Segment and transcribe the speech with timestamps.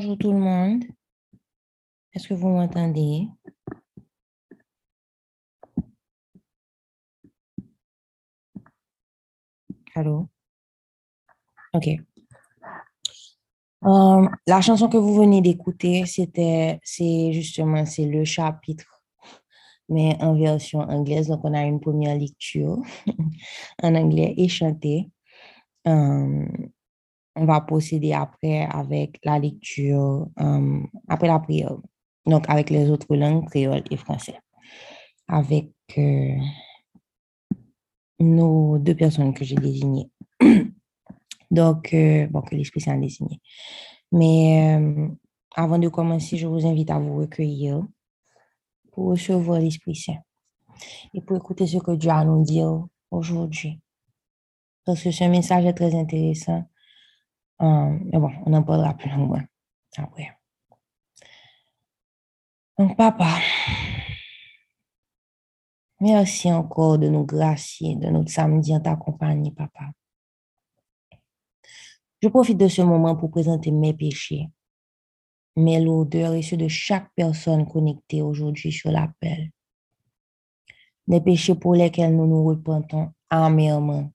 [0.00, 0.84] Bonjour tout le monde.
[2.14, 3.28] Est-ce que vous m'entendez?
[9.94, 10.26] Allô?
[11.74, 11.88] OK.
[13.84, 19.02] Euh, la chanson que vous venez d'écouter, c'était, c'est justement, c'est le chapitre,
[19.90, 21.28] mais en version anglaise.
[21.28, 22.78] Donc, on a une première lecture
[23.82, 25.10] en anglais et chantée.
[25.86, 26.46] Euh,
[27.40, 31.76] on va procéder après avec la lecture, euh, après la prière.
[32.26, 34.38] Donc, avec les autres langues, créole et français.
[35.26, 35.70] Avec
[38.18, 40.10] nos deux personnes que j'ai désignées.
[41.50, 41.96] Donc,
[42.30, 43.40] bon, que l'Esprit Saint a désigné.
[44.12, 44.78] Mais
[45.56, 47.82] avant de commencer, je vous invite à vous recueillir
[48.92, 50.18] pour recevoir l'Esprit Saint
[51.14, 53.80] et pour écouter ce que Dieu a à nous dire aujourd'hui.
[54.84, 56.64] Parce que ce message est très intéressant.
[57.60, 59.42] Mais bon, on en parlera plus longuement
[59.96, 60.30] après.
[62.78, 63.38] Donc, papa,
[66.00, 69.90] merci encore de nous gracier de notre samedi en ta compagnie, papa.
[72.22, 74.48] Je profite de ce moment pour présenter mes péchés,
[75.56, 79.50] mes lourdeurs et ceux de chaque personne connectée aujourd'hui sur l'appel.
[81.06, 84.10] Des péchés pour lesquels nous nous repentons amèrement.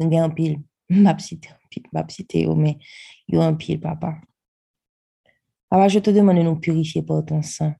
[0.00, 1.48] Un pile, ma petite,
[1.92, 2.78] ma petite, mais
[3.28, 4.16] il y a un pile, papa.
[5.68, 7.74] Papa, je te demande de nous purifier par ton sang.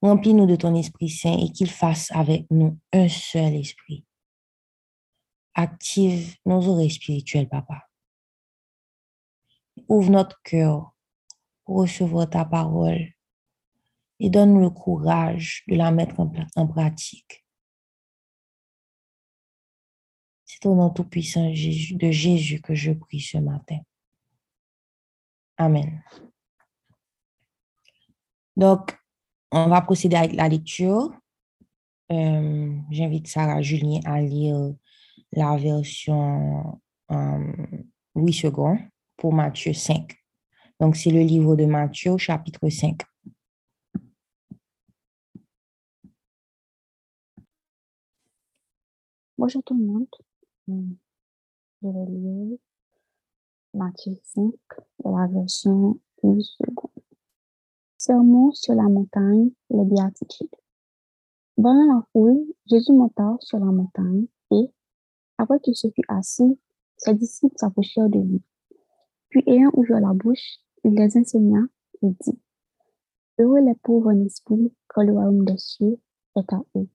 [0.00, 4.04] Remplis-nous de ton Esprit Saint et qu'il fasse avec nous un seul esprit
[5.54, 7.88] active nos oreilles spirituelles, papa.
[9.88, 10.94] Ouvre notre cœur
[11.64, 13.12] pour recevoir ta parole
[14.20, 17.41] et donne-nous le courage de la mettre en, pratique.
[20.64, 23.78] Au nom tout-puissant de Jésus que je prie ce matin.
[25.56, 26.02] Amen.
[28.56, 28.96] Donc,
[29.50, 31.10] on va procéder avec la lecture.
[32.12, 34.74] Euh, j'invite Sarah Julien à lire
[35.32, 36.80] la version
[38.14, 38.50] Louis II
[39.16, 40.14] pour Matthieu 5.
[40.78, 43.00] Donc, c'est le livre de Matthieu, chapitre 5.
[49.38, 50.06] Bonjour tout le monde.
[51.82, 52.58] Je vais lire
[53.74, 54.52] Matthieu 5
[55.04, 56.74] de la version Louis II.
[57.98, 60.54] Sermon sur la montagne, les béatitudes.
[61.58, 64.70] Dans la foule, Jésus monta sur la montagne et,
[65.36, 66.58] après qu'il se fut assis,
[66.96, 68.42] ses disciples s'approchèrent de lui.
[69.28, 71.60] Puis, ayant ouvert la bouche, il les enseigna
[72.02, 72.38] et dit,
[73.38, 75.98] Heureux les pauvres en esprit, car le royaume des cieux
[76.36, 76.88] est à eux.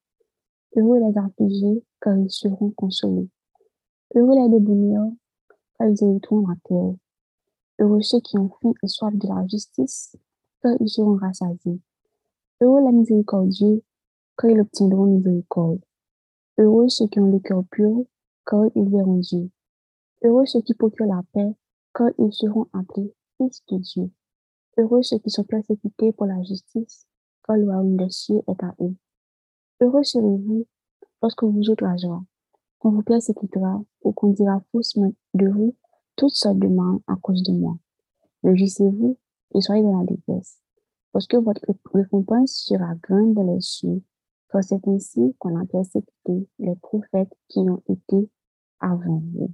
[0.76, 3.30] Heureux les affligés, car ils seront consolés.
[4.16, 5.12] Heureux les débonnaires,
[5.78, 6.96] car ils hériteront la terre.
[7.80, 10.16] Heureux ceux qui ont faim et soif de la justice,
[10.62, 11.82] car ils seront rassasiés.
[12.62, 13.84] Heureux les miséricordieux,
[14.38, 15.82] car ils obtiendront miséricorde.
[16.58, 18.06] Heureux ceux qui ont le cœur pur,
[18.46, 19.50] car ils verront Dieu.
[20.24, 21.54] Heureux ceux qui procurent la paix,
[21.94, 24.10] car ils seront appelés fils de Dieu.
[24.78, 27.06] Heureux ceux qui sont persécutés pour la justice,
[27.46, 28.96] car le royaume des cieux est à eux.
[29.82, 30.66] Heureux serez-vous
[31.22, 32.24] lorsque vous joie,
[32.80, 35.76] qu'on vous persécutera ou qu'on dira faussement de vous
[36.16, 37.78] toutes sortes de mal à cause de moi.
[38.44, 39.18] Réjouissez-vous
[39.56, 40.62] et soyez dans la détresse,
[41.12, 44.04] parce que votre récompense sera grande dans les cieux,
[44.50, 48.30] car c'est ainsi qu'on a persécuté les prophètes qui ont été
[48.80, 49.52] avant vous.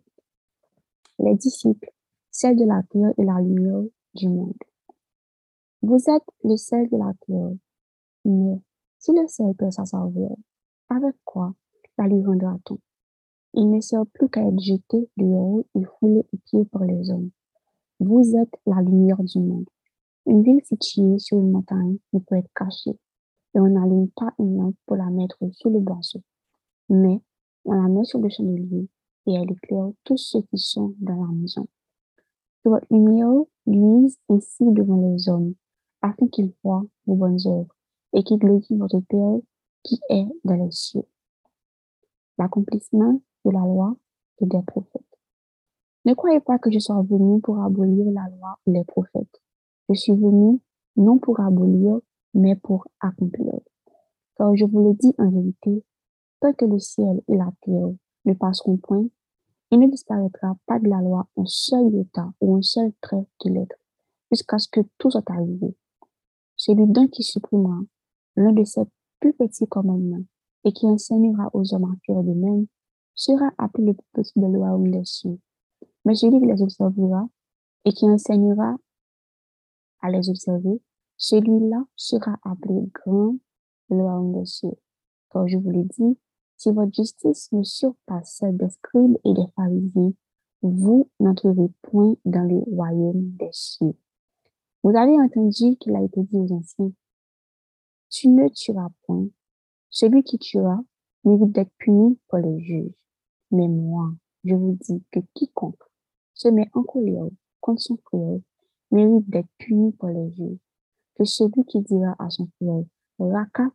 [1.19, 1.91] Les disciples,
[2.31, 3.83] celle de la terre et la lumière
[4.15, 4.53] du monde.
[5.81, 7.51] Vous êtes le sel de la terre,
[8.25, 8.59] mais
[8.99, 10.35] si le sel perd sa saveur,
[10.89, 11.53] avec quoi
[11.97, 12.77] la lui rendra-t-on?
[13.55, 17.29] Il ne sert plus qu'à être jeté dehors et foulé aux pieds par les hommes.
[17.99, 19.69] Vous êtes la lumière du monde.
[20.25, 22.97] Une ville située sur une montagne ne peut être cachée,
[23.53, 26.21] et on n'allume pas une lampe pour la mettre sous le boisseau,
[26.89, 27.21] mais
[27.65, 28.87] on la met sur le chandelier
[29.25, 31.67] et elle éclaire tous ceux qui sont dans la maison.
[32.63, 35.53] Que votre lumière luise ainsi devant les hommes,
[36.01, 37.75] afin qu'ils voient vos bonnes œuvres
[38.13, 39.39] et qu'ils glorifient votre Père
[39.83, 41.05] qui est dans les cieux.
[42.37, 43.95] L'accomplissement de la loi
[44.39, 45.01] et des prophètes.
[46.05, 49.41] Ne croyez pas que je sois venu pour abolir la loi ou les prophètes.
[49.89, 50.59] Je suis venu
[50.95, 51.99] non pour abolir,
[52.33, 53.53] mais pour accomplir.
[54.37, 55.83] Car je vous le dis en vérité,
[56.39, 57.91] tant que le ciel et la terre
[58.25, 59.05] ne passeront point,
[59.71, 63.49] il ne disparaîtra pas de la loi un seul état ou un seul trait de
[63.49, 63.77] l'être,
[64.31, 65.75] jusqu'à ce que tout soit arrivé.
[66.55, 67.79] Celui d'un qui supprimera
[68.35, 68.83] l'un de ses
[69.19, 70.23] plus petits commandements
[70.63, 72.67] et qui enseignera aux hommes à faire de même,
[73.15, 75.39] sera appelé le plus de loi ou des cieux.
[76.05, 77.27] Mais celui qui les observera
[77.85, 78.75] et qui enseignera
[80.01, 80.81] à les observer,
[81.17, 83.35] celui-là sera appelé grand
[83.89, 84.77] le royaume des cieux.
[85.31, 86.17] Car je vous l'ai dit,
[86.57, 90.13] si votre justice ne surpasse celle des scribes et des pharisiens,
[90.61, 93.95] vous n'entrerez point dans le royaume des cieux.
[94.83, 96.91] Vous avez entendu qu'il a été dit aux anciens,
[98.09, 99.27] tu ne tueras point.
[99.89, 100.79] Celui qui tuera
[101.23, 102.93] mérite d'être puni pour les juges.
[103.51, 104.11] Mais moi,
[104.43, 105.83] je vous dis que quiconque
[106.33, 107.29] se met en colère
[107.61, 108.39] contre son frère
[108.91, 110.59] mérite d'être puni pour les juges.
[111.15, 112.83] Que celui qui dira à son frère,
[113.19, 113.69] Raka,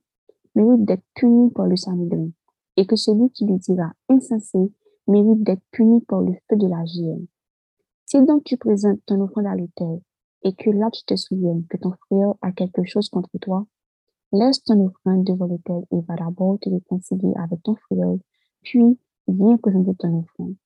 [0.54, 2.30] mérite d'être puni pour le Sanhedrin.
[2.76, 4.58] Et que celui qui lui dira insensé
[5.06, 7.26] mérite d'être puni pour le feu de la GM.
[8.06, 10.00] Si donc tu présentes ton offrande à l'autel
[10.42, 13.66] et que là tu te souviens que ton frère a quelque chose contre toi,
[14.32, 18.16] laisse ton offrande devant l'autel et va d'abord te réconcilier avec ton frère,
[18.62, 20.56] puis viens présenter ton offrande.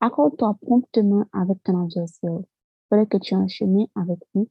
[0.00, 2.40] Accorde-toi promptement avec ton adversaire,
[2.88, 4.48] pendant que tu es en chemin avec lui,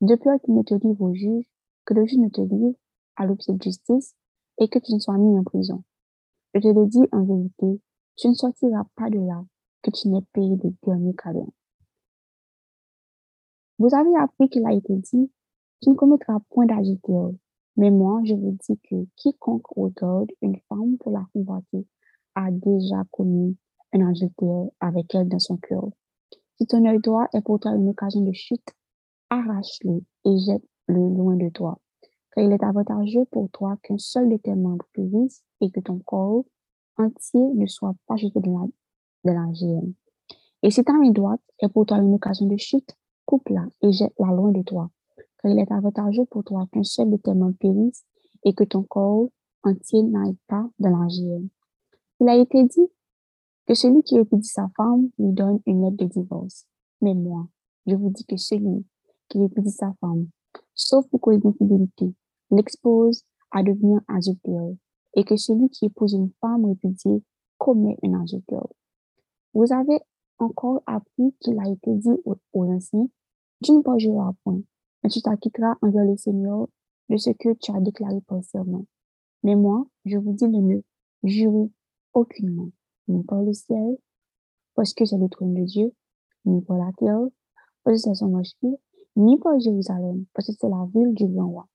[0.00, 1.44] de peur qu'il ne te livre au juge,
[1.84, 2.76] que le juge ne te livre
[3.16, 4.14] à l'objet de justice
[4.58, 5.82] et que tu ne sois mis en prison.
[6.54, 7.80] Je te le dis en vérité,
[8.16, 9.44] tu ne sortiras pas de là
[9.82, 11.52] que tu n'aies payé des derniers cadeaux.
[13.78, 15.30] Vous avez appris qu'il a été dit,
[15.80, 17.30] tu ne commettras point d'adultère.
[17.76, 21.86] Mais moi, je vous dis que quiconque regarde une femme pour la convoiter
[22.34, 23.56] a déjà commis
[23.92, 25.88] un adultère avec elle dans son cœur.
[26.56, 28.74] Si ton œil droit est pour toi une occasion de chute,
[29.30, 31.78] arrache-le et jette-le loin de toi.
[32.32, 36.00] Car il est avantageux pour toi qu'un seul de tes membres périsse et que ton
[36.00, 36.44] corps
[36.96, 39.94] entier ne soit pas jeté de la, de
[40.62, 44.32] Et si ta main droite est pour toi une occasion de chute, coupe-la et jette-la
[44.32, 44.90] loin de toi.
[45.40, 48.04] Car il est avantageux pour toi qu'un seul de tes membres périsse
[48.44, 49.28] et que ton corps
[49.62, 51.06] entier n'aille pas de la
[52.20, 52.88] Il a été dit
[53.66, 56.66] que celui qui répudie sa femme lui donne une lettre de divorce.
[57.00, 57.46] Mais moi,
[57.86, 58.84] je vous dis que celui
[59.28, 60.28] qui répudie sa femme,
[60.74, 62.14] sauf pour cause d'infidélité,
[62.50, 64.74] l'expose à devenir adultère
[65.14, 67.22] et que celui qui épouse une femme répudiée
[67.58, 68.66] commet un adultère.
[69.54, 70.00] Vous avez
[70.38, 73.08] encore appris qu'il a été dit aux, anciens,
[73.62, 74.60] tu ne parleras point,
[75.08, 76.68] tu t'acquitteras envers le Seigneur
[77.08, 78.84] de ce que tu as déclaré par serment.
[79.42, 80.80] Mais moi, je vous dis de ne
[81.22, 81.70] jurer
[82.12, 82.70] aucunement,
[83.06, 83.96] ni par le ciel,
[84.74, 85.92] parce que c'est le trône de Dieu,
[86.44, 87.26] ni par la terre,
[87.84, 88.78] parce que c'est son rocher,
[89.16, 91.68] ni par Jérusalem, parce que c'est la ville du grand roi.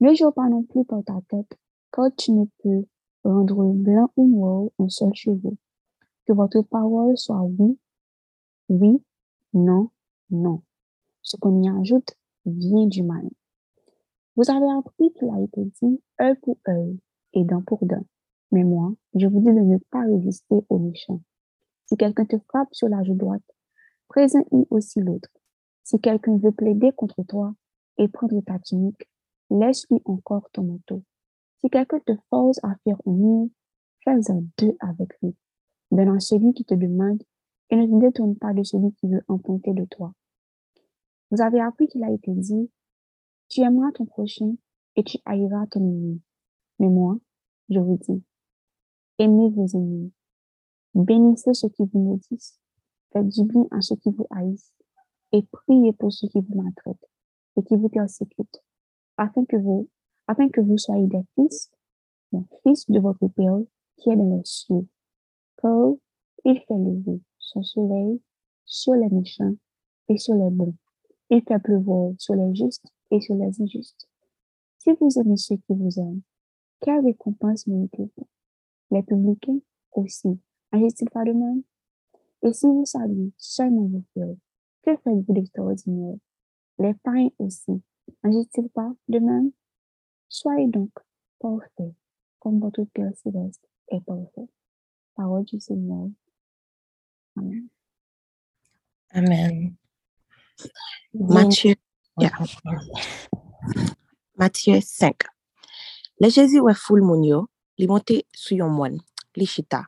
[0.00, 1.58] Ne jure pas non plus par ta tête,
[1.92, 2.84] car tu ne peux
[3.24, 5.56] rendre blanc ou noir un seul cheveu.
[6.26, 7.78] Que votre parole soit oui,
[8.68, 9.02] oui,
[9.52, 9.90] non,
[10.30, 10.62] non.
[11.22, 13.28] Ce qu'on y ajoute vient du mal.
[14.36, 16.98] Vous avez appris qu'il a été dit œil pour œil
[17.34, 18.04] et dent pour dent.
[18.50, 21.20] Mais moi, je vous dis de ne pas résister aux méchants.
[21.86, 23.42] Si quelqu'un te frappe sur la joue droite,
[24.08, 25.30] présente-lui aussi l'autre.
[25.84, 27.54] Si quelqu'un veut plaider contre toi
[27.98, 29.08] et prendre ta tunique,
[29.50, 31.02] laisse-lui encore ton manteau.
[31.60, 33.48] Si quelqu'un te force à faire un mur,
[34.04, 35.34] fais-en deux avec lui.
[35.90, 37.22] Donne à celui qui te demande
[37.70, 40.12] et ne te détourne pas de celui qui veut emprunter de toi.
[41.30, 42.70] Vous avez appris qu'il a été dit,
[43.48, 44.54] tu aimeras ton prochain
[44.96, 46.22] et tu haïras ton ennemi.
[46.78, 47.18] Mais moi,
[47.68, 48.22] je vous dis,
[49.18, 50.12] aimez vos ennemis,
[50.94, 52.60] bénissez ceux qui vous maudissent,
[53.12, 54.74] faites du bien à ceux qui vous haïssent
[55.32, 57.08] et priez pour ceux qui vous maltraitent
[57.56, 58.62] et qui vous persécutent,
[59.16, 59.88] afin que vous
[60.26, 61.70] afin que vous soyez des fils,
[62.32, 63.58] des fils de votre Père
[63.96, 64.86] qui est dans les cieux.
[65.60, 65.92] Car
[66.44, 68.20] il fait lever son soleil
[68.64, 69.54] sur les méchants
[70.08, 70.74] et sur les bons.
[71.34, 74.08] Il fait pleuvoir sur les justes et sur les injustes.
[74.78, 76.22] Si vous aimez ceux qui vous aiment,
[76.80, 78.28] quelle récompense méritez-vous?
[78.92, 79.58] Les publicains
[79.90, 80.38] aussi.
[80.70, 81.64] Agissent-ils pas de même?
[82.44, 84.36] Et si vous saluez seulement vos frères,
[84.84, 86.14] que faites-vous d'extraordinaire?
[86.78, 87.82] Les païens aussi.
[88.22, 89.50] Agissent-ils pas de même?
[90.28, 90.92] Soyez donc
[91.40, 91.94] parfait
[92.38, 94.48] comme votre Père céleste est parfait.
[95.16, 96.10] Parole du Seigneur.
[97.36, 97.66] Amen.
[99.10, 99.74] Amen.
[101.14, 101.74] Matthieu,
[104.36, 105.16] Matthieu 5.
[106.20, 107.40] Le Jésus ouais foule moun yo,
[107.78, 109.00] li monte sou yon moine,
[109.36, 109.84] li chita.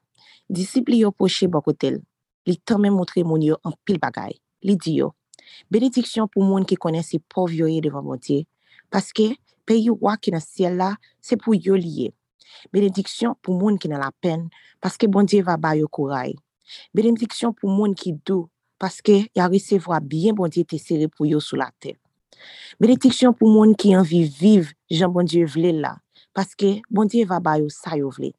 [0.51, 2.01] Disciples yo poche bokotel.
[2.47, 4.35] Li tome montre moun yo en pile bagay.
[4.63, 5.15] Li di yo,
[5.71, 8.45] bénédiction pour moun qui connaît ses pauvres yo devant mon Dieu,
[8.91, 9.35] parce que
[9.67, 12.13] peyi wak ki nan siel la, se pou yo liye.
[12.73, 14.47] Benediksyon pou moun ki nan la pen,
[14.83, 16.35] paske bondye va bayo kouray.
[16.97, 18.49] Benediksyon pou moun ki dou,
[18.81, 21.97] paske ya resevwa byen bon diye te sere pou yo sou la te.
[22.81, 25.95] Benediksyon pou moun ki anvi viv jan bon diye vle la,
[26.37, 28.33] paske bon diye va bayo sa yo vle.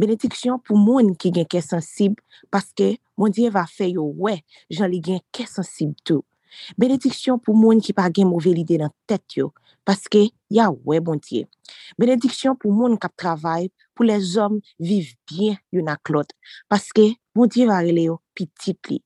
[0.00, 2.16] Benediksyon pou moun ki gen ke sensib,
[2.50, 4.38] paske bon diye va fe yo we,
[4.72, 6.24] jan li gen ke sensib tou.
[6.80, 9.52] Benediksyon pou moun ki pa gen mouve lide nan tet yo,
[9.86, 11.46] paske ya we bon diye.
[12.00, 16.32] Benediksyon pou moun kap travay, pou les om viv bien yon aklot,
[16.72, 19.02] paske bon diye va rele yo pitit li.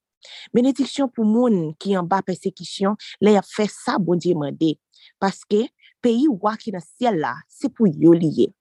[0.57, 4.75] Benediksyon pou moun ki yon ba persekisyon, le ya fe sa bon diye mande,
[5.23, 5.67] paske
[6.05, 8.53] peyi wak yon siel la, se pou yo liye.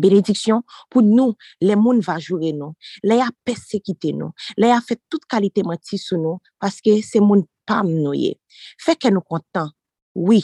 [0.00, 2.72] Benediksyon pou nou, le moun va jure nou,
[3.04, 7.44] le ya persekite nou, le ya fe tout kalite mati sou nou, paske se moun
[7.68, 8.38] pam nou ye.
[8.80, 9.68] Feke nou kontan,
[10.16, 10.40] oui,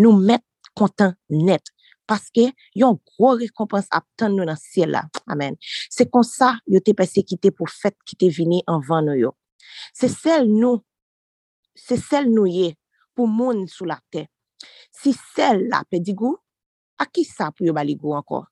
[0.00, 0.44] nou met
[0.76, 1.68] kontan net,
[2.08, 2.48] paske
[2.78, 5.04] yon gro rekompans ap tan nou nan siel la.
[5.28, 5.58] Amen.
[5.92, 9.36] Se kon sa, yo te persekite pou fet ki te vini anvan nou yo.
[9.94, 10.82] Se sel nou,
[11.76, 12.74] se sel nou ye
[13.16, 14.26] pou moun sou la te.
[14.92, 16.36] Si sel la pe di gou,
[17.00, 18.44] a ki sa pou yo bali gou anko?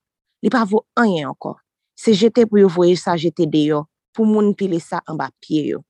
[0.45, 1.55] Li pa vo anyen anko.
[1.97, 5.71] Se jete pou yo voye sa jete de yo, pou moun pile sa anba pie
[5.73, 5.83] yo.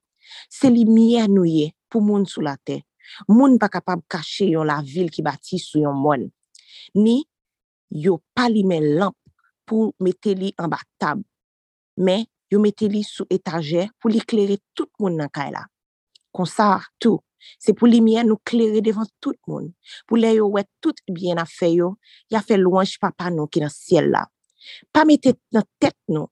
[0.51, 2.83] Se li miye nou ye pou moun sou la te.
[3.29, 6.29] Moun pa kapab kache yon la vil ki bati sou yon moun.
[6.95, 7.23] Ni
[7.91, 9.17] yo palime lamp
[9.69, 11.23] pou mete li anba tab.
[11.97, 15.65] Men, yo mette li sou etaje pou li kleri tout moun nan kay la.
[16.35, 17.21] Konsar, tou,
[17.61, 19.73] se pou li mien nou kleri devan tout moun,
[20.07, 21.95] pou le yo wet tout bien a fe yo,
[22.31, 24.25] ya fe louanj papa nou ki nan siel la.
[24.95, 26.31] Pa mette nan tet nou,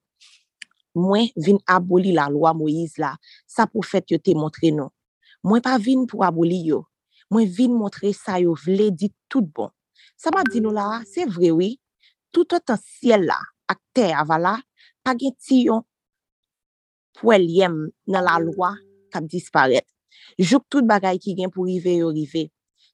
[0.96, 3.14] mwen vin aboli la lwa Moïse la,
[3.46, 4.94] sa pou fet yo te montre nou.
[5.42, 6.84] Mwen pa vin pou aboli yo,
[7.32, 9.72] mwen vin montre sa yo vle di tout bon.
[10.16, 11.70] Sa ma di nou la, se vrewi, oui,
[12.32, 14.58] tout an siel la, ak te avala,
[15.02, 15.82] pa gen ti yon
[17.18, 17.78] pou el yem
[18.08, 18.74] nan la lwa
[19.12, 19.86] kap disparet.
[20.38, 22.48] Jouk tout bagay ki gen pou rive yo rive.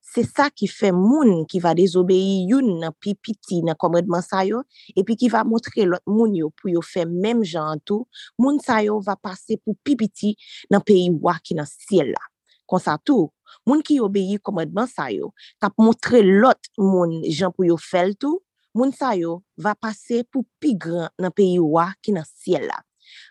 [0.08, 4.40] Se sa ki fe moun ki va dezobeyi youn nan pi piti nan komredman sa
[4.48, 4.62] yo,
[4.96, 8.06] epi ki va montre lot moun yo pou yo fe mem jan an tou,
[8.40, 10.32] moun sa yo va pase pou pi piti
[10.72, 12.24] nan peyi wak ki nan siel la.
[12.68, 13.28] Konsa tou,
[13.68, 18.40] moun ki obeyi komredman sa yo, kap montre lot moun jan pou yo fel tou,
[18.72, 22.80] moun sa yo va pase pou pi gran nan peyi wak ki nan siel la.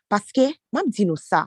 [0.08, 1.46] Paske, mam di nou sa,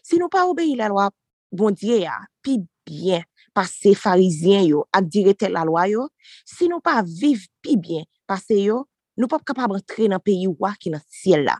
[0.00, 1.08] si nou pa obeyi la lwa
[1.52, 2.56] bondye ya, pi
[2.88, 3.24] bien
[3.56, 6.06] pase farizyen yo ak direte la lwa yo,
[6.48, 8.86] si nou pa viv pi bien pase yo,
[9.18, 11.58] nou pap kapab rentre nan peyi wak ki nan siel la.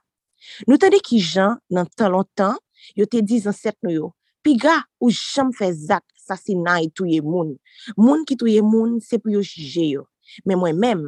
[0.69, 2.57] Nou tade ki jan nan tan lontan,
[2.97, 7.21] yo te dizan set nou yo, pi ga ou jam fe zak sasina e touye
[7.25, 7.57] moun.
[7.99, 10.07] Moun ki touye moun, se pou yo jije yo.
[10.47, 11.05] Men mwen men,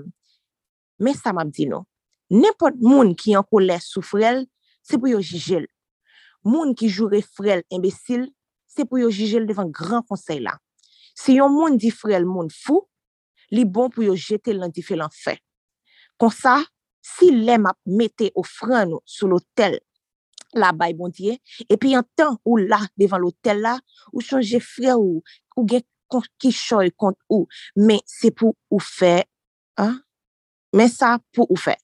[1.00, 1.86] men sa map di nou,
[2.32, 4.44] nepot moun ki an kolè soufrel,
[4.82, 5.66] se pou yo jijel.
[6.46, 8.28] Moun ki jure frel imbesil,
[8.70, 10.56] se pou yo jijel devan gran konsey la.
[11.16, 12.86] Se yon moun di frel moun fou,
[13.50, 15.36] li bon pou yo jete lan di lantife lan fe.
[16.20, 16.60] Kon sa,
[17.02, 19.78] si lem ap mette ofran nou sou lotel
[20.54, 21.36] la bay bondye,
[21.70, 23.76] epi yon tan ou la devan lotel la,
[24.12, 25.20] ou chanje frel ou,
[25.56, 25.84] ou gen
[26.42, 27.46] ki choy kont ou,
[27.76, 29.20] men se pou ou fe,
[29.78, 30.00] hein?
[30.74, 31.76] men sa pou ou fe.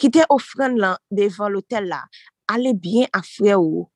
[0.00, 2.02] Kite ofren lan devan lotel la,
[2.50, 3.86] ale bien afre ou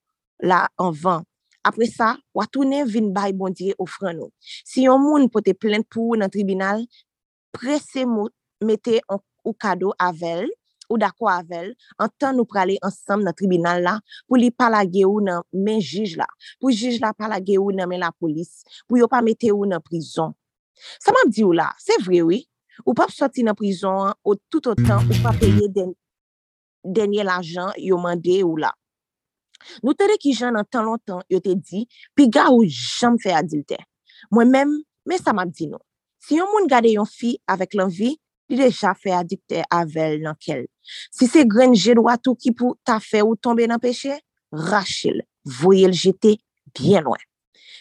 [0.40, 1.25] la anvan.
[1.66, 4.30] Apre sa, watounen vin bay bondye ofren nou.
[4.40, 6.85] Si yon moun pote plen pou nan tribunal,
[7.56, 8.30] prese mou
[8.62, 10.46] mette an, ou kado avel,
[10.87, 13.96] ou dako avel, an tan nou prale ansam nan tribunal la,
[14.26, 16.28] pou li palage ou nan men jij la,
[16.62, 19.82] pou jij la palage ou nan men la polis, pou yo pa mette ou nan
[19.82, 20.35] prizon.
[21.02, 22.44] Sa mam di ou la, se vre wii, oui?
[22.44, 22.55] E?
[22.85, 25.95] Ou pap soti nan prizon an, ou tout o tan, ou pa peye den,
[26.85, 28.73] denye l'ajan yo mande ou la.
[29.83, 33.33] Nou tere ki jan nan tan lontan yo te di, pi ga ou jam fe
[33.35, 33.78] adilte.
[34.35, 34.76] Mwen men,
[35.09, 35.83] men sa map di nou.
[36.23, 38.16] Si yon moun gade yon fi avèk l'anvi,
[38.50, 40.64] li deja fe adikte avèl nan kel.
[41.14, 44.18] Si se grenje do atou ki pou ta fe ou tombe nan peche,
[44.71, 45.23] rachil,
[45.61, 46.37] voye l jete
[46.76, 47.23] bien lwen.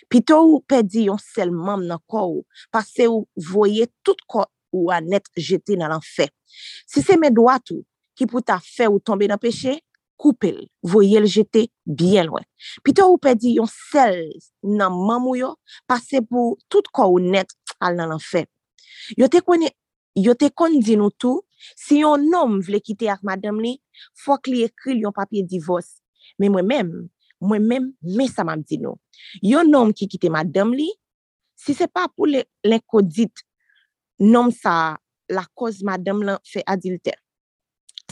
[0.10, 5.00] Pito ou pedi yon sel mam nan kou, pase ou voye tout kou ou a
[5.04, 6.32] net jete nan l'anfer.
[6.88, 9.80] Si se men doat ou ki pou ta fe ou tombe nan peche,
[10.20, 12.46] koupe l, voye l jete bien lwen.
[12.84, 14.18] Pito ou pedi yon sel
[14.64, 15.54] nan mamou yo,
[15.90, 17.52] pase pou tout ko ou net
[17.84, 18.46] al nan an fe.
[19.20, 19.66] Yo te kon,
[20.56, 21.44] kon di nou tou,
[21.76, 22.16] si non.
[22.16, 23.76] yon nom vle kite ak madam li,
[24.24, 26.00] fok li ekri yon papye divos.
[26.40, 26.94] Men mwen men,
[27.44, 28.98] mwen men, men sa mam di nou.
[29.46, 30.90] Yon nom ki kite madam li,
[31.56, 33.45] si se pa pou l'enkodit
[34.20, 34.98] nom sa
[35.32, 37.18] la koz madam lan fe adilter.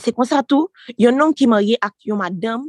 [0.00, 0.68] Se konsa tou,
[0.98, 2.66] yon nom ki marye ak yon madam,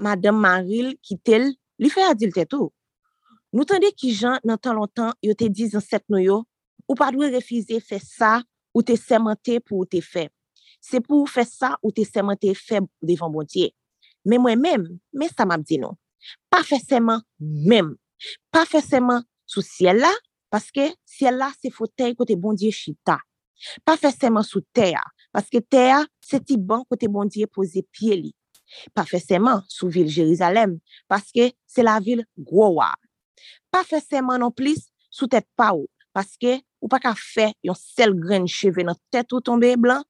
[0.00, 1.50] madam Maril ki tel,
[1.80, 2.72] li fe adilter tou.
[3.54, 6.42] Nou tande ki jan nan tan lontan yo te dizan set nou yo,
[6.86, 8.40] ou pa dwe refize fe sa
[8.74, 10.28] ou te semente pou ou te fe.
[10.80, 13.70] Se pou ou fe sa ou te semente fe devan bondye.
[14.26, 15.96] Men mwen men, men sa map di nou.
[16.52, 17.94] Pa fe seman men.
[18.52, 20.10] Pa fe seman sou siel la,
[20.50, 23.18] Paske siel la se fotey kote bondye chita.
[23.84, 25.02] Pa fe seman sou teya,
[25.34, 28.32] paske teya se ti ban kote bondye pose pie li.
[28.94, 30.78] Pa fe seman sou vil Jerizalem,
[31.10, 32.90] paske se la vil Gwowa.
[33.70, 37.78] Pa fe seman non plis sou tet pa ou, paske ou pa ka fe yon
[37.78, 40.02] sel gren cheve nan tet ou tombe blan,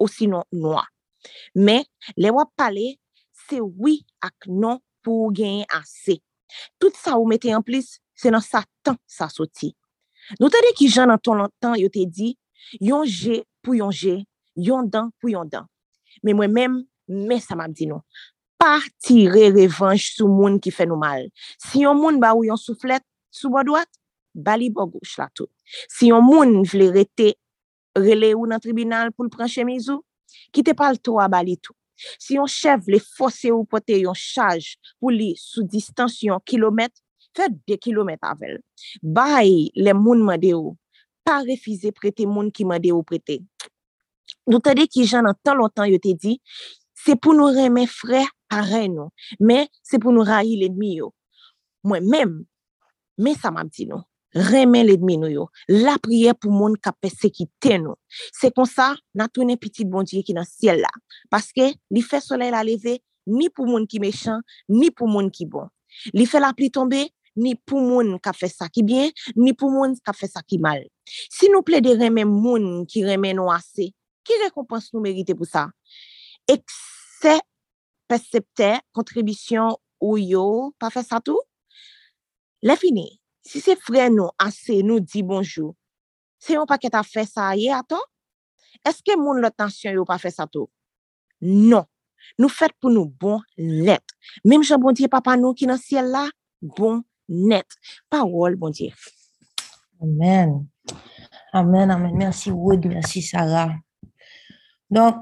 [0.00, 0.86] ou sinon noa.
[1.54, 1.84] Men,
[2.16, 2.96] le wap pale,
[3.48, 6.18] se oui ak non pou genye ase.
[6.80, 9.72] Tout sa ou mette en plis, se nan satan sa soti.
[10.38, 12.34] Nou tade ki jan nan ton lantan yo te di,
[12.78, 14.20] yon je pou yon je,
[14.56, 15.66] yon dan pou yon dan.
[16.22, 16.76] Men mwen men,
[17.08, 18.04] men sa map di nou.
[18.60, 21.26] Pa tire revanj sou moun ki fe nou mal.
[21.56, 23.88] Si yon moun ba ou yon souflet sou bo doat,
[24.34, 25.48] bali bo gouch la tout.
[25.88, 27.32] Si yon moun vle rete
[27.96, 30.04] rele ou nan tribunal pou l pran chemizou,
[30.54, 31.76] kite pal to a bali tout.
[32.20, 37.00] Si yon chev le fose ou pote yon chaj pou li sou distansyon kilometre,
[37.36, 38.58] fè 2 km avèl.
[39.02, 40.76] Bay, le moun mande ou,
[41.26, 43.40] pa refize prete moun ki mande ou prete.
[44.48, 46.36] Nou tade ki jan an tan lontan yo te di,
[46.96, 49.10] se pou nou reme fre pare nou,
[49.40, 51.10] men se pou nou rayi l'edmi yo.
[51.86, 52.32] Mwen men,
[53.20, 54.04] men sa map di nou,
[54.50, 57.98] reme l'edmi nou yo, la priye pou moun kape se ki ten nou.
[58.36, 60.92] Se kon sa, natounen piti bondye ki nan siel la,
[61.32, 62.98] paske li fe solel aleve,
[63.30, 65.70] ni pou moun ki mechan, ni pou moun ki bon.
[66.16, 67.06] Li fe la pli tombe,
[67.40, 70.60] ni pou moun ka fe sa ki bien, ni pou moun ka fe sa ki
[70.62, 70.84] mal.
[71.32, 73.90] Si nou ple de remen moun ki remen nou ase,
[74.26, 75.68] ki rekompans nou merite pou sa?
[76.50, 77.38] Ekse
[78.10, 81.40] persepte kontribisyon ou yo pa fe sa tou?
[82.60, 83.06] Le fini,
[83.46, 85.72] si se fre nou ase nou di bonjou,
[86.40, 87.98] se yon pa ket a fe sa ye ato?
[88.86, 90.70] Eske moun lot tansyon yo pa fe sa tou?
[91.40, 91.84] Non,
[92.40, 94.04] nou fet pou nou bon let.
[94.44, 96.26] Mem jan bon diye papa nou ki nan siel la,
[96.60, 97.66] bon net.
[98.10, 98.92] Parol bon diye.
[100.02, 100.66] Amen.
[101.52, 102.14] Amen, amen.
[102.16, 103.74] Merci Wood, merci Sarah.
[104.90, 105.16] Donc,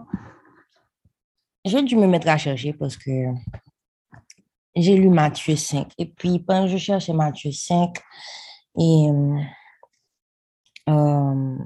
[1.64, 3.10] j'ai dû me mettre à chercher parce que
[4.74, 5.92] j'ai lu Matthieu 5.
[5.98, 7.98] Et puis, que je cherchais Matthieu 5,
[8.78, 9.10] et
[10.88, 11.58] euh,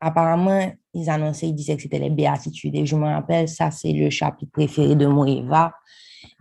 [0.00, 2.74] apparemment, ils annonçaient, ils disaient que c'était les béatitudes.
[2.74, 5.06] Et je me rappelle, ça, c'est le chapitre préféré de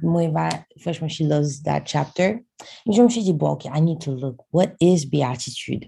[0.02, 0.50] Moeva.
[0.50, 1.24] Moeva, franchement, je
[3.02, 4.38] me suis dit, bon, OK, I need to look.
[4.52, 5.88] What is béatitude?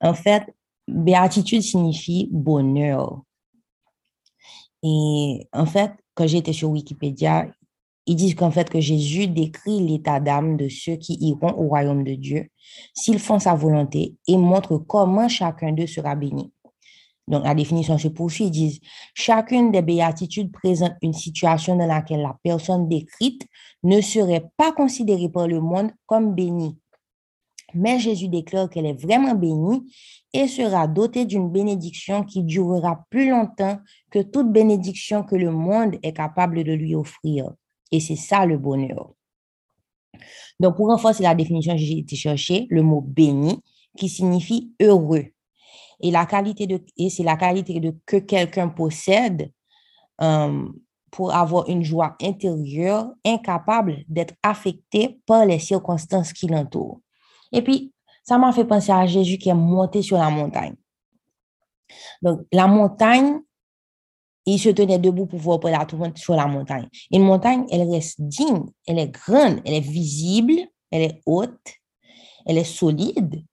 [0.00, 0.44] En fait,
[0.88, 3.22] béatitude signifie bonheur.
[4.82, 7.46] Et en fait, quand j'étais sur Wikipédia,
[8.06, 12.02] ils disent qu'en fait que Jésus décrit l'état d'âme de ceux qui iront au royaume
[12.02, 12.48] de Dieu
[12.94, 16.52] s'ils font sa volonté et montre comment chacun d'eux sera béni.
[17.30, 18.80] Donc la définition se poursuit, ils disent,
[19.14, 23.46] chacune des béatitudes présente une situation dans laquelle la personne décrite
[23.84, 26.76] ne serait pas considérée par le monde comme bénie.
[27.72, 29.94] Mais Jésus déclare qu'elle est vraiment bénie
[30.32, 33.78] et sera dotée d'une bénédiction qui durera plus longtemps
[34.10, 37.52] que toute bénédiction que le monde est capable de lui offrir.
[37.92, 39.12] Et c'est ça le bonheur.
[40.58, 43.60] Donc, pour renforcer la définition, j'ai été chercher le mot béni
[43.96, 45.26] qui signifie heureux.
[46.00, 49.50] Et la qualité de, et c'est la qualité de que quelqu'un possède
[50.20, 50.68] euh,
[51.10, 57.00] pour avoir une joie intérieure incapable d'être affecté par les circonstances qui l'entourent.
[57.52, 60.76] Et puis, ça m'a fait penser à Jésus qui est monté sur la montagne.
[62.22, 63.40] Donc, la montagne,
[64.46, 66.88] il se tenait debout pour voir la tourmente sur la montagne.
[67.10, 70.54] Une montagne, elle reste digne, elle est grande, elle est visible,
[70.90, 71.74] elle est haute,
[72.46, 73.44] elle est solide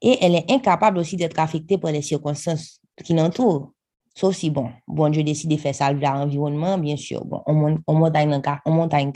[0.00, 3.72] et elle est incapable aussi d'être affectée par les circonstances qui l'entourent.
[4.14, 7.24] Sauf si, bon, bon Dieu décide de faire ça l'environnement, bien sûr.
[7.24, 9.12] Bon, on, on, montagne, on montagne.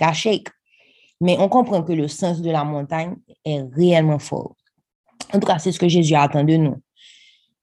[1.21, 4.57] Mais on comprend que le sens de la montagne est réellement fort.
[5.33, 6.77] En tout cas, c'est ce que Jésus attend de nous.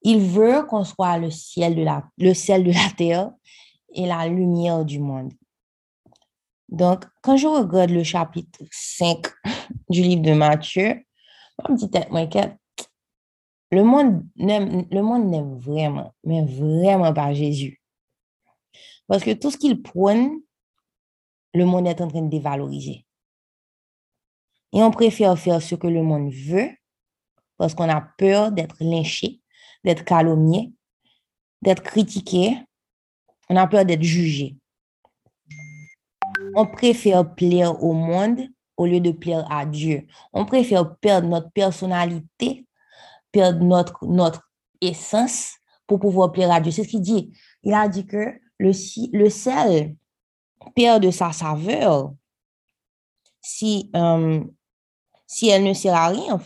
[0.02, 3.30] Il veut qu'on soit le ciel de la, le ciel de la terre
[3.94, 5.32] et la lumière du monde.
[6.68, 9.26] Donc, quand je regarde le chapitre 5
[9.88, 11.04] du livre de Matthieu,
[11.66, 11.90] je me dis,
[13.70, 17.80] le monde n'aime, vraiment, mais vraiment pas Jésus.
[19.06, 20.40] Parce que tout ce qu'il prône,
[21.54, 23.04] le monde est en train de dévaloriser.
[24.72, 26.70] Et on préfère faire ce que le monde veut
[27.56, 29.40] parce qu'on a peur d'être lynché,
[29.84, 30.72] d'être calomnié,
[31.60, 32.56] d'être critiqué,
[33.48, 34.56] on a peur d'être jugé.
[36.54, 38.40] On préfère plaire au monde
[38.76, 40.06] au lieu de plaire à Dieu.
[40.32, 42.64] On préfère perdre notre personnalité,
[43.32, 45.54] perdre notre, notre essence
[45.86, 46.72] pour pouvoir plaire à Dieu.
[46.72, 47.32] C'est ce qu'il dit.
[47.62, 48.72] Il a dit que le,
[49.12, 49.96] le sel
[50.74, 52.12] perd de sa saveur
[53.40, 54.44] si, euh,
[55.26, 56.38] si elle ne sert à rien.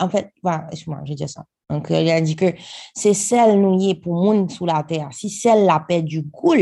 [0.00, 1.44] En fait, euh, excuse-moi, je dis ça.
[1.70, 2.46] Donc, euh, il a dit que
[2.94, 5.08] c'est sel nous y est pour monde sous la terre.
[5.12, 6.54] Si sel la paix du goût,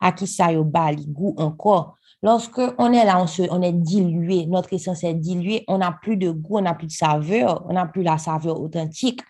[0.00, 1.98] à qui ça y bali goût encore.
[2.22, 5.90] Lorsque on est là, on, se, on est dilué, notre essence est diluée, on n'a
[5.90, 9.20] plus de goût, on n'a plus de saveur, on n'a plus la saveur authentique.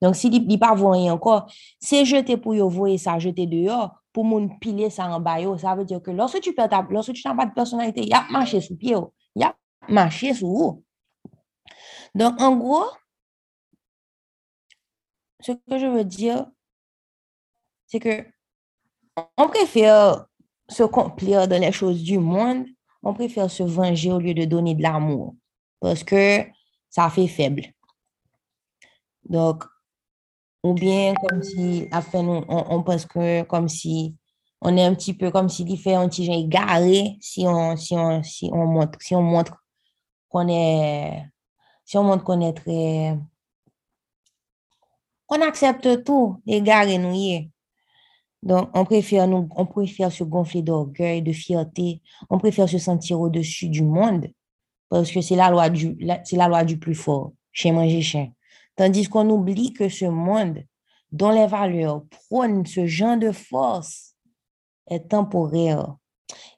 [0.00, 1.46] Donc, si il pas rien encore,
[1.78, 5.38] c'est jeter pour yo voyer ça, jeter dehors, pour moun piler ça en bas.
[5.58, 8.12] Ça veut dire que lorsque tu perds lorsque tu n'as pas de personnalité, il y
[8.12, 8.96] a marché sous pied,
[9.36, 9.56] il y a
[9.88, 10.84] marché sous haut.
[12.16, 12.86] Donc, en gros,
[15.40, 16.46] ce que je veux dire,
[17.86, 18.24] c'est que
[19.36, 20.26] on préfère
[20.72, 22.66] se complaire dans les choses du monde,
[23.02, 25.34] on préfère se venger au lieu de donner de l'amour,
[25.80, 26.40] parce que
[26.90, 27.64] ça fait faible.
[29.28, 29.64] Donc,
[30.62, 34.16] ou bien comme si, à fin, on, on- on pense que comme si
[34.60, 37.94] on est un petit peu comme si fait un petit genre égaré si on, si
[37.96, 39.56] on, si on montre, si on montre
[40.28, 41.24] qu'on est,
[41.86, 43.18] si on montre qu'on est très,
[45.26, 47.51] qu'on accepte tout, égaré nous y est.
[48.42, 52.02] Donc, on préfère, se gonfler d'orgueil, de fierté.
[52.28, 54.28] On préfère se sentir au-dessus du monde
[54.88, 58.32] parce que c'est la loi du, plus fort, chez manger chien.
[58.76, 60.64] Tandis qu'on oublie que ce monde
[61.12, 64.14] dont les valeurs prônent ce genre de force
[64.88, 65.96] est temporaire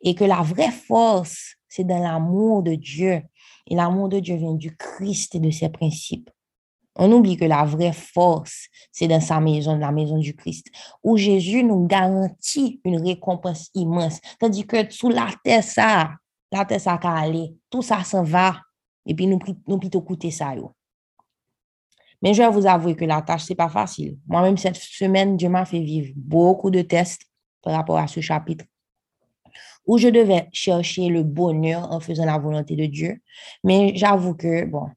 [0.00, 3.22] et que la vraie force, c'est dans l'amour de Dieu.
[3.66, 6.30] Et l'amour de Dieu vient du Christ et de ses principes.
[6.96, 10.66] On oublie que la vraie force, c'est dans sa maison, la maison du Christ,
[11.02, 14.20] où Jésus nous garantit une récompense immense.
[14.38, 16.12] Tandis que sous la terre, ça,
[16.52, 18.60] la terre, ça qu'à aller, tout ça s'en va.
[19.06, 20.54] Et puis, nous, nous plutôt coûter ça.
[20.54, 20.72] yo.
[22.22, 24.16] Mais je vais vous avouer que la tâche, c'est pas facile.
[24.26, 27.22] Moi-même, cette semaine, Dieu m'a fait vivre beaucoup de tests
[27.60, 28.64] par rapport à ce chapitre
[29.86, 33.20] où je devais chercher le bonheur en faisant la volonté de Dieu.
[33.62, 34.88] Mais j'avoue que, bon,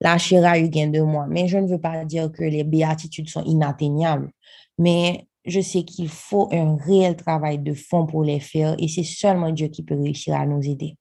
[0.00, 1.26] la chair a eu gain de moi.
[1.28, 4.30] Mais je ne veux pas dire que les béatitudes sont inatteignables.
[4.78, 9.04] Mais je sais qu'il faut un réel travail de fond pour les faire et c'est
[9.04, 10.96] seulement Dieu qui peut réussir à nous aider.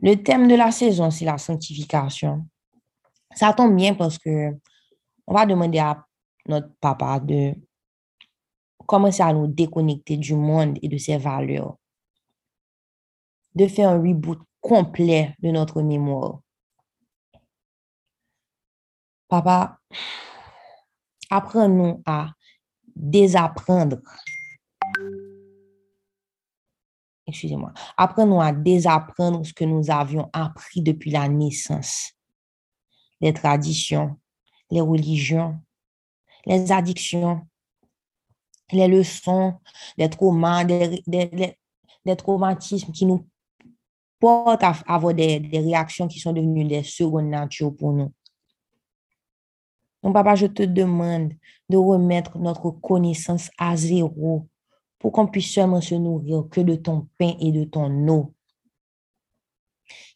[0.00, 2.46] Le thème de la saison, c'est la sanctification.
[3.34, 4.52] Ça tombe bien parce que
[5.26, 6.04] on va demander à
[6.46, 7.54] notre papa de
[8.86, 11.76] commencer à nous déconnecter du monde et de ses valeurs.
[13.54, 16.40] De faire un reboot complet de notre mémoire.
[19.28, 19.78] Papa,
[21.30, 22.30] apprends-nous à
[22.96, 23.98] désapprendre.
[27.26, 27.74] Excusez-moi.
[27.98, 32.12] Apprends-nous à désapprendre ce que nous avions appris depuis la naissance.
[33.20, 34.18] Les traditions,
[34.70, 35.60] les religions,
[36.46, 37.46] les addictions,
[38.72, 39.60] les leçons,
[39.98, 41.56] les traumas, des,
[42.16, 43.28] traumatismes qui nous
[44.18, 48.12] portent à avoir des, des réactions qui sont devenues des secondes natures pour nous.
[50.02, 51.32] Donc, papa, je te demande
[51.68, 54.48] de remettre notre connaissance à zéro
[54.98, 58.34] pour qu'on puisse seulement se nourrir que de ton pain et de ton eau.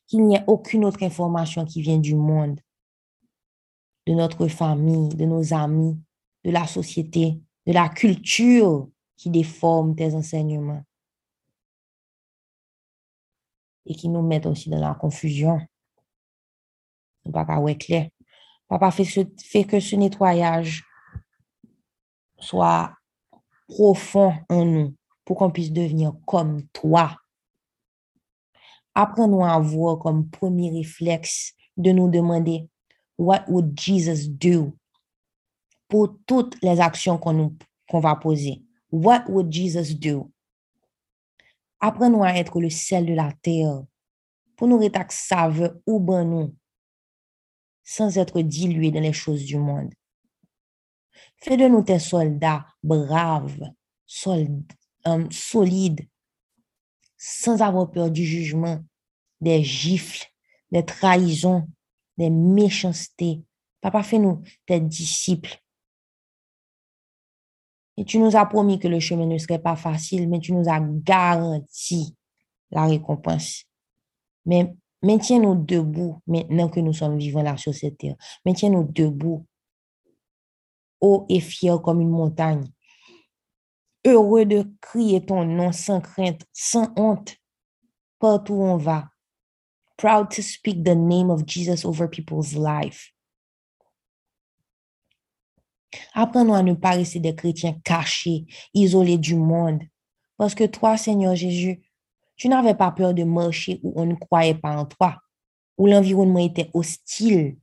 [0.07, 2.61] Qu'il n'y ait aucune autre information qui vient du monde,
[4.07, 5.99] de notre famille, de nos amis,
[6.45, 10.85] de la société, de la culture qui déforme tes enseignements
[13.87, 15.61] et qui nous mettent aussi dans la confusion.
[17.33, 18.09] Papa, ouais, clair.
[18.73, 20.83] Papa, fait, que ce nettoyage
[22.39, 22.95] soit
[23.69, 24.95] profond en nous
[25.27, 27.19] pour qu'on puisse devenir comme toi.
[28.95, 32.67] Apprends-nous à voir comme premier réflexe de nous demander
[33.19, 34.73] What would Jesus do?
[35.87, 38.63] Pour toutes les actions qu'on va poser?
[38.91, 40.33] What would Jesus do?
[41.79, 43.83] Apprends-nous à être le sel de la terre
[44.57, 46.55] pour nous rétac saveur ou ben nous
[47.85, 49.93] sans être dilués dans les choses du monde.
[51.37, 53.71] Fais de nous tes soldats braves,
[54.07, 56.09] solides,
[57.17, 58.83] sans avoir peur du jugement,
[59.41, 60.27] des gifles,
[60.71, 61.69] des trahisons,
[62.17, 63.43] des méchancetés.
[63.81, 65.59] Papa, fais-nous tes disciples.
[67.97, 70.69] Et tu nous as promis que le chemin ne serait pas facile, mais tu nous
[70.69, 72.17] as garanti
[72.71, 73.65] la récompense.
[74.47, 78.17] Mais maintiens-nous debout maintenant que nous sommes vivants là sur cette terre.
[78.45, 79.47] Maintiens-nous debout,
[81.01, 82.65] haut et fier comme une montagne.
[84.05, 87.37] Heureux de crier ton nom sans crainte, sans honte,
[88.19, 89.09] partout où on va.
[89.97, 93.13] Proud to speak the name of Jesus over people's life.
[96.15, 99.83] Apprends-nous à ne pas rester des chrétiens cachés, isolés du monde.
[100.37, 101.83] Parce que toi, Seigneur Jésus,
[102.43, 105.17] tu n'avais pas peur de marcher où on ne croyait pas en toi,
[105.79, 107.57] où l'environnement était hostile.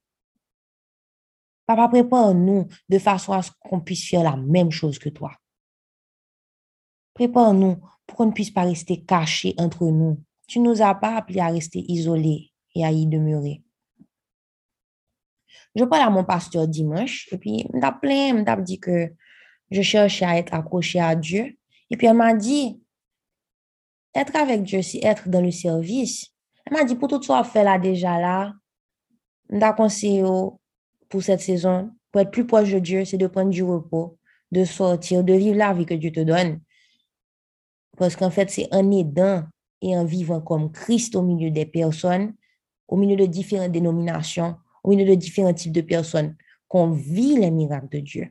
[1.65, 5.33] Papa, prépare-nous de façon à ce qu'on puisse faire la même chose que toi.
[7.13, 7.75] Prépare-nous
[8.07, 10.23] pour qu'on ne puisse pas rester cachés entre nous.
[10.47, 13.61] Tu ne nous as pas appelés à rester isolés et à y demeurer.
[15.75, 19.13] Je parle à mon pasteur dimanche et puis il m'a dit que
[19.71, 21.57] je cherchais à être accroché à Dieu.
[21.89, 22.81] Et puis elle m'a dit,
[24.15, 26.27] être avec Dieu, c'est être dans le service.
[26.65, 28.53] Elle m'a dit, pour tout ça fait là déjà là,
[29.49, 30.23] m'a conseillé
[31.09, 34.17] pour cette saison, pour être plus proche de Dieu, c'est de prendre du repos,
[34.51, 36.61] de sortir, de vivre la vie que Dieu te donne.
[37.97, 39.43] Parce qu'en fait, c'est en aidant
[39.81, 42.33] et en vivant comme Christ au milieu des personnes,
[42.87, 46.35] au milieu de différentes dénominations, au milieu de différents types de personnes,
[46.67, 48.29] qu'on vit les miracles de Dieu.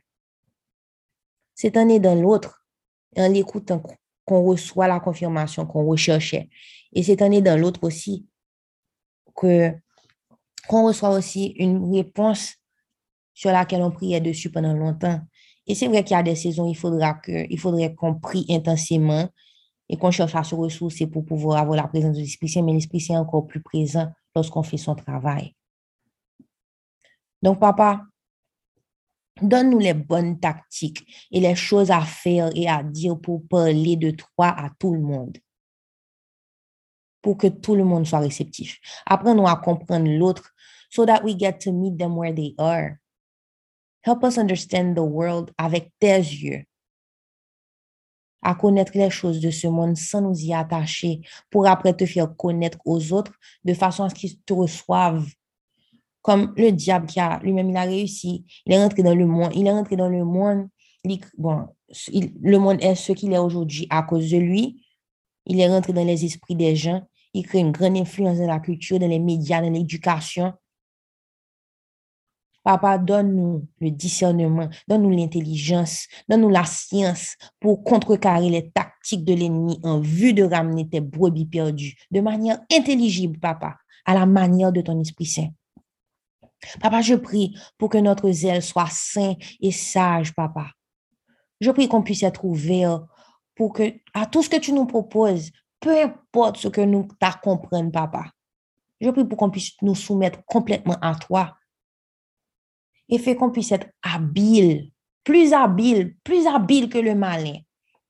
[1.55, 2.65] C'est en aidant l'autre,
[3.17, 3.79] en l'écoutant
[4.29, 6.49] qu'on reçoit la confirmation qu'on recherchait.
[6.93, 8.27] Et c'est en aidant l'autre aussi
[9.35, 9.71] que
[10.67, 12.53] qu'on reçoit aussi une réponse
[13.33, 15.19] sur laquelle on priait dessus pendant longtemps.
[15.65, 18.45] Et c'est vrai qu'il y a des saisons, il faudra que, il faudrait qu'on prie
[18.49, 19.27] intensément
[19.87, 22.73] et qu'on cherche à se ressourcer pour pouvoir avoir la présence de l'Esprit Saint, mais
[22.73, 25.55] l'Esprit Saint est encore plus présent lorsqu'on fait son travail.
[27.41, 28.03] Donc, papa,
[29.41, 34.11] donne-nous les bonnes tactiques et les choses à faire et à dire pour parler de
[34.11, 35.37] toi à tout le monde.
[37.21, 38.79] Pour que tout le monde soit réceptif.
[39.05, 40.53] Apprends-nous à comprendre l'autre
[40.89, 42.97] so that we get to meet them where they are.
[44.01, 46.63] Help us understand the world avec tes yeux
[48.41, 52.35] à connaître les choses de ce monde sans nous y attacher pour après te faire
[52.35, 55.27] connaître aux autres de façon à ce qu'ils te reçoivent.
[56.21, 58.45] Comme le diable qui a lui-même, il a réussi.
[58.65, 59.51] Il est rentré dans le monde.
[59.55, 60.67] Il est rentré dans le monde.
[61.37, 61.67] bon,
[62.41, 64.85] le monde est ce qu'il est aujourd'hui à cause de lui.
[65.45, 67.01] Il est rentré dans les esprits des gens.
[67.33, 70.53] Il crée une grande influence dans la culture, dans les médias, dans l'éducation.
[72.63, 79.79] Papa, donne-nous le discernement, donne-nous l'intelligence, donne-nous la science pour contrecarrer les tactiques de l'ennemi
[79.83, 84.81] en vue de ramener tes brebis perdues de manière intelligible, papa, à la manière de
[84.81, 85.49] ton Esprit Saint.
[86.81, 90.67] Papa, je prie pour que notre zèle soit sain et sage, papa.
[91.61, 93.05] Je prie qu'on puisse être ouvert
[93.55, 97.33] pour que, à tout ce que tu nous proposes, peu importe ce que nous t'as
[97.33, 98.25] comprendre, papa.
[99.01, 101.55] Je prie pour qu'on puisse nous soumettre complètement à toi
[103.07, 104.91] et fait qu'on puisse être habile,
[105.23, 107.55] plus habile, plus habile que le malin,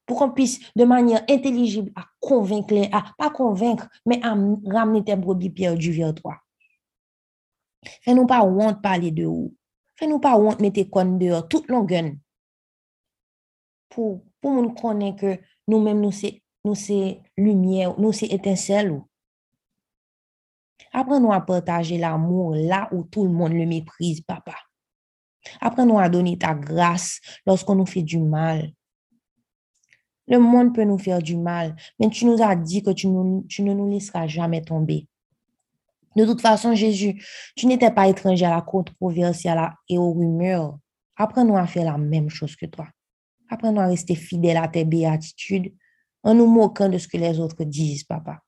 [0.06, 4.36] pour qu'on puisse de manière intelligible à convaincre, à pas convaincre, mais à
[4.66, 6.36] ramener tes brebis perdues vers toi.
[8.02, 9.56] Fais-nous pas honte parler de où.
[9.96, 12.12] Fais-nous pas honte mettre tes connes dehors, toute longueur.
[13.90, 19.02] Pour, pour nous connaître que nous-mêmes, nous c'est, nous c'est lumière, nous c'est étincelle.
[20.92, 24.56] Apprends-nous à partager l'amour là où tout le monde le méprise, papa.
[25.62, 28.72] Apprends-nous à donner ta grâce lorsqu'on nous fait du mal.
[30.28, 33.74] Le monde peut nous faire du mal, mais tu nous as dit que tu, ne
[33.74, 35.08] nous laisseras jamais tomber.
[36.20, 37.24] De toute façon, Jésus,
[37.56, 39.46] tu n'étais pas étranger à la controverse
[39.88, 40.78] et, aux rumeurs.
[41.16, 42.88] Apprends-nous à faire la même chose que toi.
[43.50, 45.74] Apprends-nous à rester fidèle à tes béatitudes
[46.24, 48.42] en nous moquant de ce que les autres disent, papa.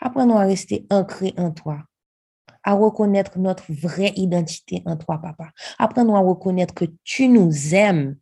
[0.00, 1.78] Apprends-nous à rester ancrés en toi
[2.64, 5.50] à reconnaître notre vraie identité en toi, papa.
[5.78, 8.16] Apprends-nous à reconnaître que tu nous aimes.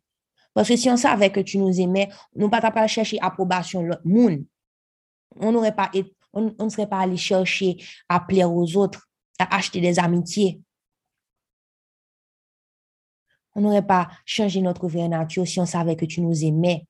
[0.53, 4.01] Parce que si on savait que tu nous aimais, nous ne pas chercher approbation l'autre
[4.03, 4.43] monde.
[5.35, 5.91] On n'aurait pas,
[6.33, 7.77] on, ne serait pas allé chercher
[8.09, 10.61] à plaire aux autres, à acheter des amitiés.
[13.53, 16.85] On n'aurait pas changé notre vraie nature si on savait que tu nous aimais.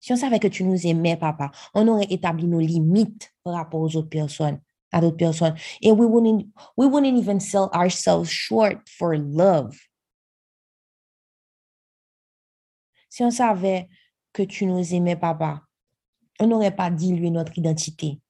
[0.00, 3.80] Si on savait que tu nous aimais, papa, on aurait établi nos limites par rapport
[3.80, 4.60] aux autres personnes
[4.94, 5.56] à d'autres personnes.
[5.82, 9.76] Et we wouldn't, we wouldn't even sell ourselves short for love.
[13.08, 13.88] Si on savait
[14.32, 15.63] que tu nous aimais, papa,
[16.40, 18.20] on n'aurait pas dilué notre identité.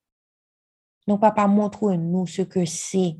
[1.07, 3.17] Donc, papa, montre-nous ce que c'est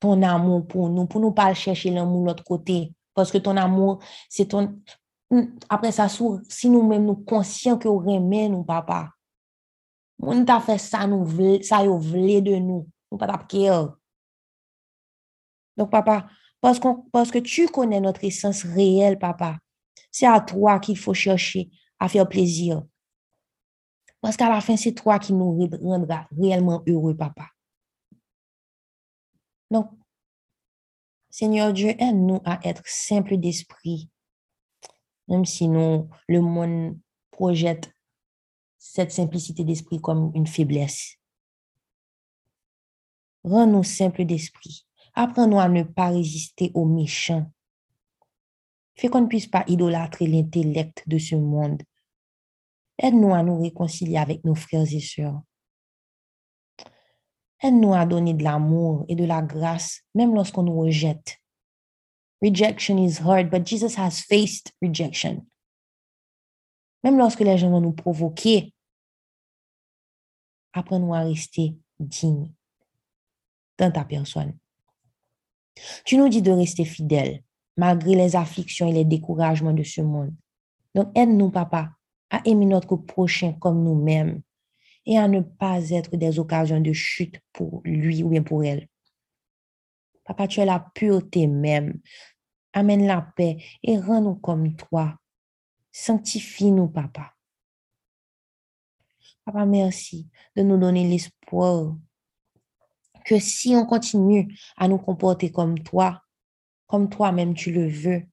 [0.00, 2.92] ton amour pour nous, pour nous pas chercher l'amour de l'autre côté.
[3.14, 4.80] Parce que ton amour, c'est ton...
[5.68, 9.10] Après ça, si nous-mêmes nous conscients que nous aimons, nous, papa,
[10.18, 11.26] Moun ta fait ça, nous
[11.62, 12.88] ça vle de nous.
[13.12, 13.46] Nous pas
[15.76, 16.28] Donc, papa,
[16.60, 16.80] parce,
[17.12, 19.58] parce que tu connais notre essence réelle, papa,
[20.10, 22.82] c'est à toi qu'il faut chercher à faire plaisir.
[24.20, 27.48] Parce qu'à la fin, c'est toi qui nous rendra réellement heureux, papa.
[29.70, 29.90] Donc,
[31.30, 34.10] Seigneur Dieu, aide-nous à être simples d'esprit,
[35.28, 36.98] même si nous, le monde
[37.30, 37.92] projette
[38.78, 41.16] cette simplicité d'esprit comme une faiblesse.
[43.44, 44.86] Rends-nous simples d'esprit.
[45.14, 47.50] Apprends-nous à ne pas résister aux méchants.
[48.94, 51.82] Fais qu'on ne puisse pas idolâtrer l'intellect de ce monde.
[52.98, 55.42] Aide-nous à nous réconcilier avec nos frères et sœurs.
[57.62, 61.38] Aide-nous à donner de l'amour et de la grâce, même lorsqu'on nous rejette.
[62.42, 65.46] Rejection is hard, but Jesus has faced rejection.
[67.02, 68.74] Même lorsque les gens vont nous provoquer,
[70.72, 72.52] apprends-nous à rester dignes
[73.78, 74.56] dans ta personne.
[76.04, 77.42] Tu nous dis de rester fidèles
[77.76, 80.34] malgré les afflictions et les découragements de ce monde.
[80.94, 81.95] Donc, aide-nous, papa,
[82.30, 84.42] à aimer notre prochain comme nous-mêmes
[85.06, 88.88] et à ne pas être des occasions de chute pour lui ou bien pour elle.
[90.24, 92.00] Papa, tu es la pureté même.
[92.72, 95.16] Amène la paix et rends-nous comme toi.
[95.92, 97.32] Sanctifie-nous, papa.
[99.44, 101.96] Papa, merci de nous donner l'espoir
[103.24, 106.22] que si on continue à nous comporter comme toi,
[106.86, 108.26] comme toi-même tu le veux,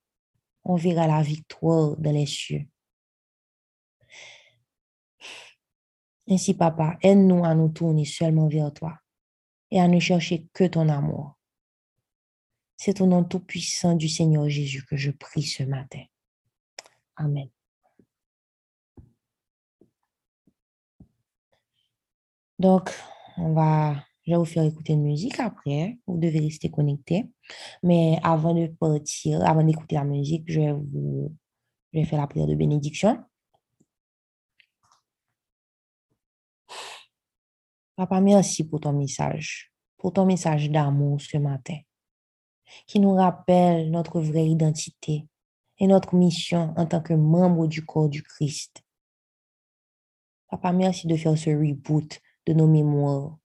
[0.64, 2.68] on verra la victoire dans les cieux.
[6.30, 8.98] Ainsi, papa, aide-nous à nous tourner seulement vers toi
[9.72, 11.38] et à ne chercher que ton amour.
[12.78, 16.04] C'est au nom tout-puissant du Seigneur Jésus que je prie ce matin.
[17.16, 17.50] Amen.
[22.60, 22.92] Donc,
[23.38, 25.98] on va, je vais vous faire écouter une musique après.
[26.08, 27.26] Vous devez rester connecté.
[27.84, 30.62] Mais avant de partir, avant d'écouter la musique, je
[31.92, 33.24] vais faire la prière de bénédiction.
[37.96, 41.78] Papa, merci pour ton message, pour ton message d'amour ce matin,
[42.88, 45.28] qui nous rappelle notre vraie identité
[45.78, 48.82] et notre mission en tant que membre du corps du Christ.
[50.50, 53.38] Papa, merci de faire ce reboot de nos mémoires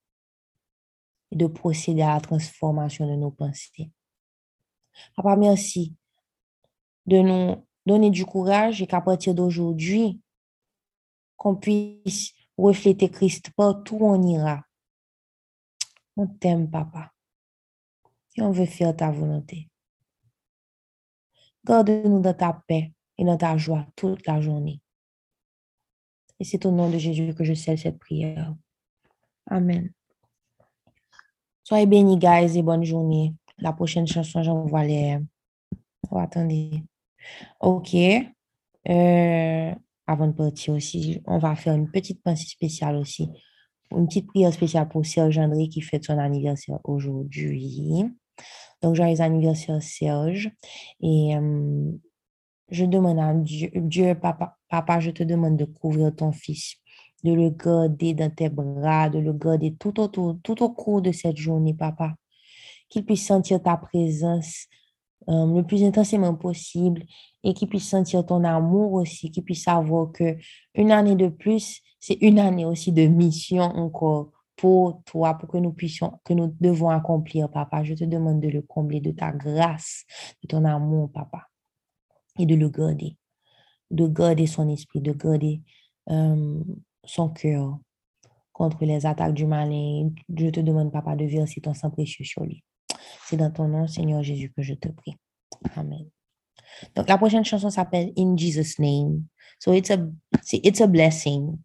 [1.30, 3.90] et de procéder à la transformation de nos pensées.
[5.14, 5.94] Papa, merci
[7.04, 10.20] de nous donner du courage et qu'à partir d'aujourd'hui,
[11.36, 14.64] qu'on puisse refléter Christ partout où on ira.
[16.16, 17.12] On t'aime, papa.
[18.36, 19.68] Et on veut faire ta volonté.
[21.64, 24.80] Garde-nous dans ta paix et dans ta joie toute la journée.
[26.40, 28.54] Et c'est au nom de Jésus que je scelle cette prière.
[29.46, 29.92] Amen.
[31.64, 33.34] Soyez bénis, guys, et bonne journée.
[33.58, 35.18] La prochaine chanson, j'envoie les...
[36.10, 36.82] Oh, attendez.
[37.60, 37.94] OK.
[38.88, 39.74] Euh,
[40.08, 43.28] avant de partir aussi, on va faire une petite pensée spéciale aussi.
[43.94, 48.04] Une petite prière spéciale pour Serge André qui fête son anniversaire aujourd'hui.
[48.82, 50.50] Donc, joyeux anniversaire, Serge.
[51.02, 51.92] Et euh,
[52.70, 56.76] je demande à Dieu, Dieu papa, papa, je te demande de couvrir ton fils,
[57.22, 61.36] de le garder dans tes bras, de le garder tout tout au cours de cette
[61.36, 62.14] journée, papa.
[62.88, 64.68] Qu'il puisse sentir ta présence
[65.28, 67.04] euh, le plus intensément possible
[67.44, 70.36] et qu'il puisse sentir ton amour aussi, qu'il puisse savoir que
[70.74, 75.58] une année de plus, c'est une année aussi de mission encore pour toi, pour que
[75.58, 77.84] nous puissions, que nous devons accomplir, papa.
[77.84, 80.04] Je te demande de le combler de ta grâce,
[80.42, 81.46] de ton amour, papa,
[82.38, 83.16] et de le garder,
[83.90, 85.62] de garder son esprit, de garder
[86.10, 86.60] euh,
[87.04, 87.78] son cœur
[88.52, 90.10] contre les attaques du malin.
[90.34, 92.64] Je te demande, papa, de verser ton sang précieux sur lui.
[93.24, 95.16] C'est dans ton nom, Seigneur Jésus, que je te prie.
[95.76, 96.08] Amen.
[96.94, 99.24] Donc, la prochaine chanson s'appelle In Jesus' Name.
[99.58, 99.98] So, it's a,
[100.52, 101.58] it's a blessing.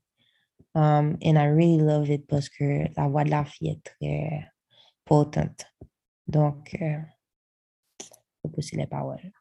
[0.75, 4.49] Um, and I really love it parce que la voix de la fille est très
[5.05, 5.65] potente.
[6.27, 6.99] Donc, euh,
[8.41, 9.31] faut pousser les paroles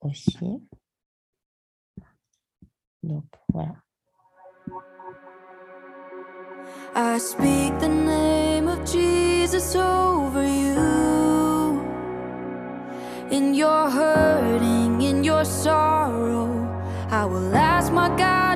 [0.00, 0.60] aussi.
[3.02, 3.74] Donc, voilà.
[6.94, 11.82] I speak the name of Jesus over you.
[13.30, 16.48] in your hurting, in your sorrow.
[17.10, 18.55] I will ask my God.